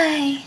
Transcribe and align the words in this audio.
Ay, 0.00 0.40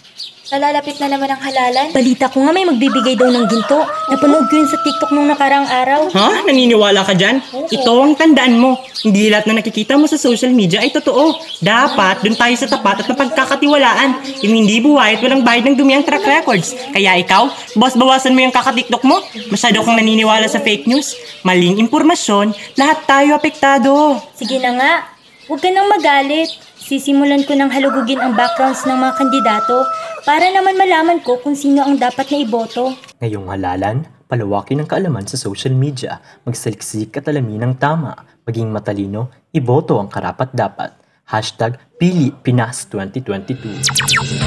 nalalapit 0.49 0.97
na 0.97 1.13
naman 1.13 1.29
ang 1.29 1.37
halalan. 1.37 1.93
Balita 1.93 2.25
ko 2.25 2.41
nga 2.41 2.49
may 2.49 2.65
magbibigay 2.65 3.13
daw 3.13 3.29
ng 3.29 3.45
ginto. 3.45 3.85
Napanood 4.09 4.49
ko 4.49 4.53
yun 4.57 4.65
sa 4.65 4.81
TikTok 4.81 5.13
nung 5.13 5.29
nakarang 5.29 5.69
araw. 5.69 6.09
Ha? 6.09 6.45
Naniniwala 6.49 7.05
ka 7.05 7.13
dyan? 7.13 7.37
Ito 7.69 7.91
ang 8.01 8.17
tandaan 8.17 8.57
mo. 8.57 8.81
Hindi 9.05 9.29
lahat 9.29 9.45
na 9.45 9.61
nakikita 9.61 9.93
mo 9.93 10.09
sa 10.09 10.17
social 10.17 10.49
media 10.49 10.81
ay 10.81 10.89
totoo. 10.89 11.37
Dapat, 11.61 12.25
dun 12.25 12.33
tayo 12.33 12.55
sa 12.57 12.65
tapat 12.65 13.05
at 13.05 13.07
napagkakatiwalaan. 13.13 14.41
Yung 14.41 14.55
hindi 14.65 14.81
buhay 14.81 15.17
at 15.17 15.21
walang 15.21 15.45
bayad 15.45 15.69
ng 15.69 15.77
dumi 15.77 16.01
ang 16.01 16.05
track 16.05 16.25
records. 16.25 16.73
Kaya 16.89 17.13
ikaw, 17.21 17.53
boss 17.77 17.93
bawasan 17.93 18.33
mo 18.33 18.41
yung 18.41 18.55
kakatiktok 18.55 19.05
mo. 19.05 19.21
Masyado 19.53 19.85
kang 19.85 20.01
naniniwala 20.01 20.49
sa 20.49 20.57
fake 20.57 20.89
news. 20.89 21.13
Maling 21.45 21.77
impormasyon, 21.77 22.57
lahat 22.73 23.05
tayo 23.05 23.37
apektado. 23.37 24.17
Sige 24.33 24.57
na 24.57 24.73
nga, 24.81 24.91
huwag 25.45 25.61
ka 25.61 25.69
nang 25.69 25.93
magalit. 25.93 26.72
Sisimulan 26.83 27.47
ko 27.47 27.55
ng 27.55 27.71
halugugin 27.71 28.19
ang 28.19 28.35
backgrounds 28.35 28.83
ng 28.83 28.99
mga 28.99 29.13
kandidato 29.15 29.87
para 30.27 30.51
naman 30.51 30.75
malaman 30.75 31.23
ko 31.23 31.39
kung 31.39 31.55
sino 31.55 31.79
ang 31.79 31.95
dapat 31.95 32.27
na 32.27 32.43
iboto. 32.43 32.91
Ngayong 33.23 33.47
halalan, 33.47 34.03
palawakin 34.27 34.83
ang 34.83 34.91
kaalaman 34.91 35.23
sa 35.23 35.39
social 35.39 35.71
media, 35.71 36.19
magsaliksik 36.43 37.15
at 37.15 37.31
alamin 37.31 37.63
ang 37.63 37.79
tama, 37.79 38.27
maging 38.43 38.67
matalino, 38.67 39.31
iboto 39.55 39.95
ang 39.95 40.11
karapat-dapat. 40.11 40.91
Hashtag 41.23 41.79
Pili 42.03 42.35
Pinas 42.43 42.83
2022 42.91 43.79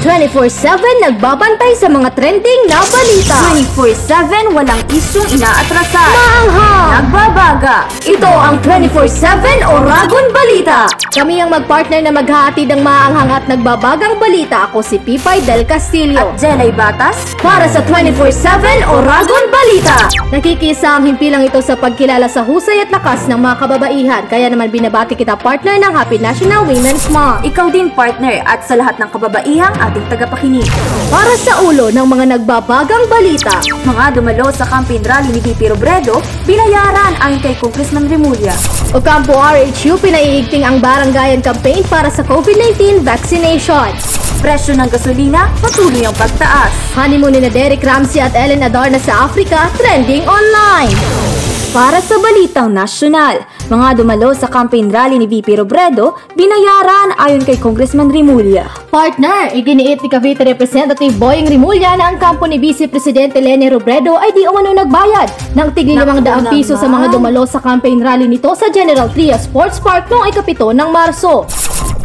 24-7 0.05 0.77
nagbabantay 1.09 1.73
sa 1.73 1.89
mga 1.89 2.13
trending 2.13 2.69
na 2.69 2.85
balita. 2.85 3.33
24-7 3.73 4.53
walang 4.53 4.77
isyong 4.93 5.25
inaatrasan. 5.33 6.13
Maanghang! 6.13 6.87
Nagbabaga! 7.01 7.89
Ito 8.05 8.29
ang 8.29 8.61
24-7 8.61 9.65
Oragon 9.65 10.29
Balita. 10.29 10.85
Kami 11.09 11.41
ang 11.41 11.49
magpartner 11.49 12.05
na 12.05 12.13
maghahatid 12.13 12.69
ng 12.69 12.85
maaanghang 12.85 13.41
at 13.41 13.43
nagbabagang 13.49 14.21
balita. 14.21 14.69
Ako 14.69 14.85
si 14.85 15.01
Pipay 15.01 15.41
Del 15.41 15.65
Castillo. 15.65 16.29
At 16.29 16.37
Jenay 16.37 16.69
Batas. 16.69 17.33
Para 17.41 17.65
sa 17.65 17.81
24-7 17.81 18.85
Oragon 18.85 19.45
Balita. 19.49 20.05
Nakikisa 20.29 21.01
ang 21.01 21.09
himpilang 21.09 21.41
ito 21.41 21.57
sa 21.65 21.73
pagkilala 21.73 22.29
sa 22.29 22.45
husay 22.45 22.85
at 22.85 22.93
lakas 22.93 23.25
ng 23.25 23.41
mga 23.41 23.55
kababaihan. 23.65 24.23
Kaya 24.29 24.45
naman 24.53 24.69
binabati 24.69 25.17
kita 25.17 25.33
partner 25.33 25.81
ng 25.81 25.91
Happy 25.95 26.21
National 26.21 26.63
Women's 26.69 27.09
Month. 27.09 27.46
Ikaw 27.47 27.71
din 27.71 27.87
partner 27.95 28.43
at 28.43 28.67
sa 28.67 28.75
lahat 28.75 28.99
ng 28.99 29.07
kababaihang 29.07 29.71
ating 29.79 30.03
tagapakinig. 30.11 30.67
Para 31.07 31.31
sa 31.39 31.63
ulo 31.63 31.87
ng 31.87 32.03
mga 32.03 32.35
nagbabagang 32.35 33.07
balita, 33.07 33.63
mga 33.87 34.19
dumalo 34.19 34.51
sa 34.51 34.67
campaign 34.67 34.99
rally 35.07 35.31
ni 35.31 35.39
VP 35.39 35.71
Robredo, 35.71 36.19
binayaran 36.43 37.15
ayon 37.23 37.39
kay 37.39 37.55
Congressman 37.55 38.11
Remulla. 38.11 38.51
Ocampo 38.91 39.39
RHU 39.39 39.95
pinaiigting 39.95 40.67
ang 40.67 40.83
barangayan 40.83 41.39
campaign 41.39 41.87
para 41.87 42.11
sa 42.11 42.19
COVID-19 42.27 43.07
vaccination. 43.07 43.95
Presyo 44.43 44.75
ng 44.75 44.91
gasolina, 44.91 45.47
patuloy 45.63 46.03
ang 46.03 46.19
pagtaas. 46.19 46.75
Honeymoon 46.99 47.39
ni 47.39 47.47
na 47.47 47.51
Derek 47.51 47.79
Ramsey 47.79 48.19
at 48.19 48.35
Ellen 48.35 48.59
Adarna 48.59 48.99
sa 48.99 49.23
Africa, 49.23 49.71
trending 49.79 50.27
online. 50.27 51.36
Para 51.77 52.01
sa 52.01 52.17
Balitang 52.17 52.73
Nasyonal, 52.73 53.45
mga 53.69 54.01
dumalo 54.01 54.33
sa 54.33 54.49
campaign 54.49 54.89
rally 54.89 55.21
ni 55.21 55.29
VP 55.29 55.61
Robredo, 55.61 56.17
binayaran 56.33 57.13
ayon 57.21 57.45
kay 57.45 57.53
Congressman 57.53 58.09
Rimulya. 58.09 58.65
Partner, 58.89 59.53
iginiit 59.53 60.01
ni 60.01 60.09
Cavite 60.09 60.41
Representative 60.41 61.13
Boying 61.21 61.45
Rimulya 61.45 61.93
na 61.93 62.09
ang 62.09 62.17
kampo 62.17 62.49
ni 62.49 62.57
Vice 62.57 62.89
Presidente 62.89 63.37
Lene 63.37 63.69
Robredo 63.69 64.17
ay 64.17 64.33
di 64.33 64.49
umano 64.49 64.73
nagbayad 64.73 65.53
ng 65.53 65.69
tigli 65.77 65.93
limang 65.93 66.25
daang 66.25 66.49
piso 66.49 66.73
sa 66.73 66.89
mga 66.89 67.13
dumalo 67.13 67.45
sa 67.45 67.61
campaign 67.61 68.01
rally 68.01 68.25
nito 68.25 68.49
sa 68.57 68.73
General 68.73 69.13
Tria 69.13 69.37
Sports 69.37 69.77
Park 69.77 70.09
noong 70.09 70.33
ikapito 70.33 70.73
ng 70.73 70.89
Marso. 70.89 71.45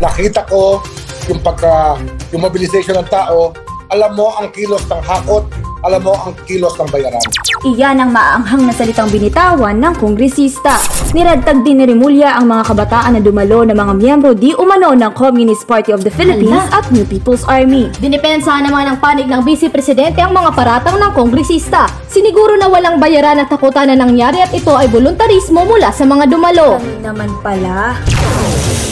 nakita 0.04 0.44
ko 0.52 0.84
yung 1.32 1.40
pagka 1.40 1.96
yung 2.28 2.44
mobilization 2.44 3.00
ng 3.00 3.08
tao, 3.08 3.56
alam 3.88 4.12
mo 4.12 4.36
ang 4.36 4.52
kilos 4.52 4.84
ng 4.84 5.00
hakot, 5.00 5.48
alam 5.80 6.04
mo 6.04 6.12
ang 6.12 6.36
kilos 6.44 6.76
ng 6.76 6.92
bayaran. 6.92 7.24
Iyan 7.62 8.02
ang 8.02 8.10
maaanghang 8.10 8.66
na 8.66 8.74
salitang 8.74 9.06
binitawan 9.06 9.78
ng 9.78 9.94
kongresista. 10.02 10.82
Niradtag 11.14 11.62
din 11.62 11.78
ni 11.78 11.86
Rimulya 11.86 12.34
ang 12.34 12.50
mga 12.50 12.74
kabataan 12.74 13.14
na 13.14 13.22
dumalo 13.22 13.62
na 13.62 13.70
mga 13.70 13.94
miyembro 14.02 14.34
di 14.34 14.50
umano 14.50 14.90
ng 14.90 15.14
Communist 15.14 15.70
Party 15.70 15.94
of 15.94 16.02
the 16.02 16.10
Philippines 16.10 16.66
at 16.74 16.90
New 16.90 17.06
People's 17.06 17.46
Army. 17.46 17.86
Dinipensa 18.02 18.58
naman 18.58 18.90
ng 18.90 18.98
panig 18.98 19.30
ng 19.30 19.46
Vice 19.46 19.70
Presidente 19.70 20.18
ang 20.18 20.34
mga 20.34 20.50
paratang 20.58 20.98
ng 20.98 21.14
kongresista. 21.14 21.86
Siniguro 22.10 22.58
na 22.58 22.66
walang 22.66 22.98
bayaran 22.98 23.38
at 23.38 23.46
takutan 23.46 23.94
na 23.94 23.94
nangyari 23.94 24.42
at 24.42 24.50
ito 24.50 24.74
ay 24.74 24.90
voluntarismo 24.90 25.62
mula 25.62 25.94
sa 25.94 26.02
mga 26.02 26.34
dumalo. 26.34 26.82
Kami 26.82 26.98
naman 26.98 27.30
pala. 27.46 27.94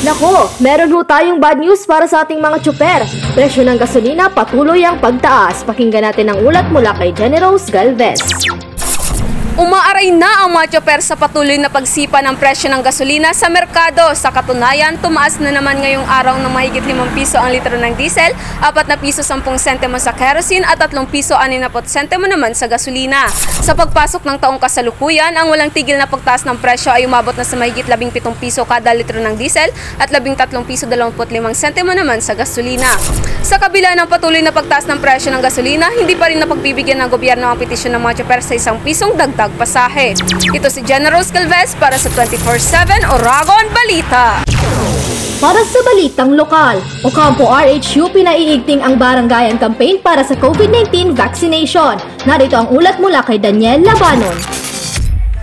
Nako, 0.06 0.47
meron 0.62 0.94
ho 0.94 1.02
tayong 1.02 1.42
bad 1.42 1.58
news 1.58 1.82
para 1.91 2.06
sa 2.06 2.22
ating 2.22 2.38
mga 2.38 2.62
tsuper. 2.62 3.02
Presyo 3.34 3.66
ng 3.66 3.82
gasolina 3.82 4.31
patuloy 4.31 4.87
ang 4.87 5.02
pagtaas. 5.02 5.66
Pakinggan 5.66 6.06
natin 6.06 6.31
ang 6.31 6.38
ulat 6.38 6.70
mula 6.70 6.94
kay 6.94 7.10
General 7.10 7.58
Galvez. 7.58 8.22
Umaaray 9.59 10.15
na 10.15 10.47
ang 10.47 10.55
mga 10.55 10.78
chopper 10.78 11.03
sa 11.03 11.19
patuloy 11.19 11.59
na 11.59 11.66
pagsipa 11.66 12.22
ng 12.22 12.38
presyo 12.38 12.71
ng 12.71 12.87
gasolina 12.87 13.34
sa 13.34 13.50
merkado. 13.50 14.06
Sa 14.15 14.31
katunayan, 14.31 14.94
tumaas 15.03 15.43
na 15.43 15.50
naman 15.50 15.83
ngayong 15.83 16.06
araw 16.06 16.38
ng 16.38 16.55
mahigit 16.55 16.87
5 16.87 16.94
piso 17.19 17.34
ang 17.34 17.50
litro 17.50 17.75
ng 17.75 17.99
diesel, 17.99 18.31
4 18.62 18.87
na 18.87 18.94
piso 18.94 19.27
10 19.27 19.43
sentimo 19.59 19.99
sa 19.99 20.15
kerosene 20.15 20.62
at 20.62 20.78
3 20.78 20.94
piso 21.11 21.34
60 21.34 21.66
sentimo 21.91 22.31
naman 22.31 22.55
sa 22.55 22.71
gasolina. 22.71 23.27
Sa 23.59 23.75
pagpasok 23.75 24.22
ng 24.22 24.38
taong 24.38 24.62
kasalukuyan, 24.62 25.34
ang 25.34 25.50
walang 25.50 25.75
tigil 25.75 25.99
na 25.99 26.06
pagtaas 26.06 26.47
ng 26.47 26.55
presyo 26.62 26.94
ay 26.94 27.11
umabot 27.11 27.34
na 27.34 27.43
sa 27.43 27.59
mahigit 27.59 27.91
17 27.91 28.22
piso 28.38 28.62
kada 28.62 28.94
litro 28.94 29.19
ng 29.19 29.34
diesel 29.34 29.75
at 29.99 30.15
13 30.15 30.38
piso 30.62 30.87
25 30.87 31.27
sentimo 31.59 31.91
naman 31.91 32.22
sa 32.22 32.38
gasolina. 32.38 32.94
Sa 33.43 33.59
kabila 33.59 33.99
ng 33.99 34.06
patuloy 34.06 34.47
na 34.47 34.55
pagtaas 34.55 34.87
ng 34.87 35.03
presyo 35.03 35.34
ng 35.34 35.43
gasolina, 35.43 35.91
hindi 35.91 36.15
pa 36.15 36.31
rin 36.31 36.38
napagbibigyan 36.38 37.03
ng 37.03 37.11
gobyerno 37.11 37.50
ang 37.50 37.59
petisyon 37.59 37.99
ng 37.99 38.03
mga 38.06 38.22
chopper 38.22 38.41
sa 38.47 38.55
isang 38.55 38.78
pisong 38.84 39.19
dagdag 39.19 39.39
pasahe. 39.56 40.12
Ito 40.52 40.68
si 40.68 40.84
General 40.84 41.24
Scalvez 41.24 41.72
para 41.80 41.96
sa 41.96 42.12
24-7 42.12 43.08
Oragon 43.08 43.64
Balita. 43.72 44.44
Para 45.40 45.64
sa 45.64 45.80
balitang 45.80 46.36
lokal, 46.36 46.84
Ocampo 47.00 47.48
RHU 47.48 48.12
pinaiigting 48.12 48.84
ang 48.84 49.00
barangayan 49.00 49.56
campaign 49.56 49.96
para 50.04 50.20
sa 50.20 50.36
COVID-19 50.36 51.16
vaccination. 51.16 51.96
Narito 52.28 52.60
ang 52.60 52.68
ulat 52.68 53.00
mula 53.00 53.24
kay 53.24 53.40
Daniel 53.40 53.80
Labanon. 53.80 54.36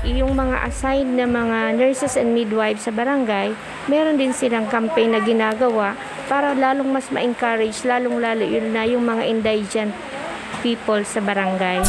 yung 0.05 0.37
mga 0.37 0.69
assigned 0.69 1.17
na 1.17 1.25
mga 1.25 1.75
nurses 1.81 2.13
and 2.13 2.31
midwives 2.31 2.85
sa 2.85 2.93
barangay, 2.93 3.57
meron 3.89 4.21
din 4.21 4.31
silang 4.31 4.69
campaign 4.69 5.17
na 5.17 5.21
ginagawa 5.25 5.97
para 6.29 6.53
lalong 6.53 6.93
mas 6.93 7.09
ma-encourage, 7.09 7.81
lalong-lalo 7.81 8.45
yun 8.45 8.69
na 8.71 8.85
yung 8.85 9.01
mga 9.01 9.23
indigent 9.25 9.91
people 10.61 11.01
sa 11.01 11.19
barangay. 11.19 11.81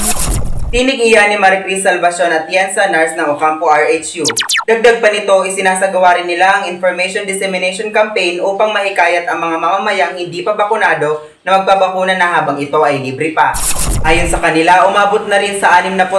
Tinig 0.69 1.01
iyan 1.01 1.33
ni 1.33 1.41
Maricris 1.41 1.81
Salvacion 1.81 2.29
at 2.29 2.45
Yensa 2.45 2.93
Nars 2.93 3.17
ng 3.17 3.25
Ocampo 3.33 3.73
RHU. 3.73 4.21
Dagdag 4.69 5.01
pa 5.01 5.09
nito, 5.09 5.33
isinasagawa 5.49 6.21
rin 6.21 6.29
nila 6.29 6.61
ang 6.61 6.69
Information 6.69 7.25
Dissemination 7.25 7.89
Campaign 7.89 8.45
upang 8.45 8.77
mahikayat 8.77 9.25
ang 9.33 9.41
mga 9.41 9.57
mamamayang 9.57 10.21
hindi 10.21 10.45
pa 10.45 10.53
bakunado 10.53 11.25
na 11.41 11.57
magpabakuna 11.57 12.21
na 12.21 12.37
habang 12.37 12.61
ito 12.61 12.77
ay 12.85 13.01
libre 13.01 13.33
pa. 13.33 13.57
Ayon 14.05 14.29
sa 14.29 14.45
kanila, 14.45 14.85
umabot 14.85 15.25
na 15.25 15.41
rin 15.41 15.57
sa 15.57 15.81
63% 15.81 16.13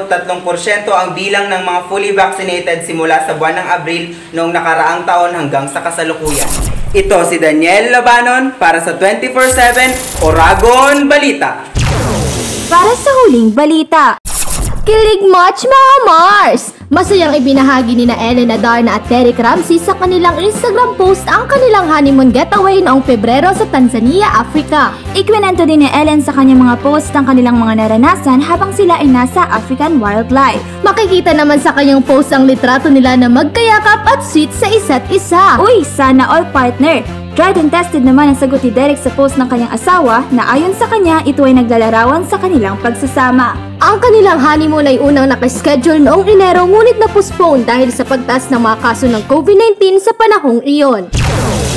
ang 0.90 1.14
bilang 1.14 1.46
ng 1.46 1.62
mga 1.62 1.81
fully 1.86 2.18
vaccinated 2.18 2.81
simula 2.81 3.22
sa 3.22 3.38
buwan 3.38 3.54
ng 3.54 3.68
Abril 3.70 4.18
noong 4.34 4.50
nakaraang 4.50 5.06
taon 5.06 5.38
hanggang 5.38 5.70
sa 5.70 5.86
kasalukuyan. 5.86 6.50
Ito 6.98 7.22
si 7.30 7.38
Daniel 7.38 7.94
Labanon 7.94 8.58
para 8.58 8.81
sa 8.81 8.98
24-7 8.98 10.26
Oragon 10.26 11.06
Balita. 11.06 11.70
Para 12.70 12.94
sa 12.94 13.10
huling 13.26 13.50
balita, 13.50 14.19
Kilig 14.89 15.22
Match 15.29 15.69
mga 15.69 15.95
Mars! 16.09 16.73
Masayang 16.89 17.38
ibinahagi 17.38 17.94
ni 17.94 18.09
na 18.09 18.17
Ellen 18.17 18.50
Adarna 18.50 18.97
at 18.97 19.05
Derek 19.05 19.38
Ramsey 19.38 19.77
sa 19.77 19.94
kanilang 19.94 20.41
Instagram 20.41 20.97
post 20.97 21.29
ang 21.29 21.45
kanilang 21.45 21.85
honeymoon 21.85 22.33
getaway 22.33 22.81
noong 22.81 23.05
Pebrero 23.05 23.53
sa 23.53 23.69
Tanzania, 23.69 24.33
Africa. 24.33 24.89
Ikwinento 25.13 25.61
din 25.69 25.85
ni 25.85 25.89
Ellen 25.94 26.25
sa 26.25 26.33
kanyang 26.33 26.65
mga 26.65 26.81
post 26.81 27.13
ang 27.13 27.30
kanilang 27.30 27.62
mga 27.62 27.86
naranasan 27.86 28.41
habang 28.41 28.74
sila 28.74 28.97
ay 28.97 29.06
nasa 29.06 29.45
African 29.53 30.01
wildlife. 30.01 30.65
Makikita 30.81 31.38
naman 31.38 31.62
sa 31.62 31.77
kanyang 31.77 32.01
post 32.01 32.33
ang 32.33 32.50
litrato 32.50 32.89
nila 32.89 33.13
na 33.13 33.30
magkayakap 33.30 34.09
at 34.09 34.25
sweet 34.25 34.50
sa 34.57 34.74
isa't 34.74 35.06
isa. 35.13 35.62
Uy, 35.62 35.85
sana 35.85 36.25
all 36.25 36.50
partner! 36.50 37.19
Tried 37.38 37.62
and 37.62 37.70
tested 37.70 38.02
naman 38.02 38.34
ang 38.34 38.38
sagot 38.38 38.66
ni 38.66 38.74
Derek 38.74 38.98
sa 38.98 39.14
post 39.14 39.38
ng 39.38 39.46
kanyang 39.46 39.70
asawa 39.70 40.26
na 40.34 40.50
ayon 40.50 40.74
sa 40.74 40.90
kanya 40.90 41.22
ito 41.24 41.46
ay 41.46 41.54
naglalarawan 41.54 42.26
sa 42.26 42.42
kanilang 42.42 42.76
pagsasama. 42.81 43.54
Ang 43.80 43.98
kanilang 44.02 44.42
honeymoon 44.42 44.90
ay 44.90 44.98
unang 44.98 45.30
nakaschedule 45.30 46.02
noong 46.02 46.26
Enero 46.26 46.66
ngunit 46.66 46.98
na-postpone 46.98 47.64
dahil 47.64 47.94
sa 47.94 48.04
pagtaas 48.04 48.50
ng 48.50 48.60
mga 48.60 48.78
kaso 48.81 49.06
ng 49.08 49.24
COVID-19 49.30 50.04
sa 50.04 50.12
panahong 50.18 50.66
iyon. 50.66 51.29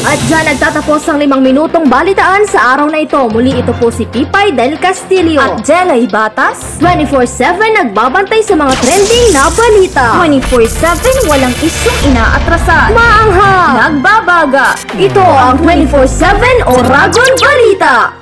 At 0.03 0.19
dyan 0.27 0.51
nagtatapos 0.51 1.07
ang 1.07 1.23
limang 1.23 1.47
minutong 1.47 1.87
balitaan 1.87 2.43
sa 2.43 2.75
araw 2.75 2.91
na 2.91 3.07
ito. 3.07 3.23
Muli 3.31 3.63
ito 3.63 3.71
po 3.79 3.87
si 3.87 4.03
Pipay 4.03 4.51
Del 4.51 4.75
Castillo. 4.83 5.39
At 5.39 5.63
Jelay 5.63 6.11
Batas, 6.11 6.83
24-7 6.83 7.63
nagbabantay 7.71 8.43
sa 8.43 8.59
mga 8.59 8.75
trending 8.83 9.27
na 9.31 9.47
balita. 9.55 10.07
24-7 10.19 11.31
walang 11.31 11.55
isyong 11.63 12.01
inaatrasan. 12.11 12.91
Maanghang! 12.99 13.75
Nagbabaga. 13.79 14.75
Ito 14.99 15.23
ang 15.23 15.63
24-7 15.63 16.67
Oragon 16.67 17.31
Balita. 17.39 18.22